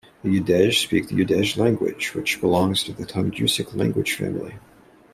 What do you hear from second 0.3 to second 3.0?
Udege speak the Udege language, which belongs to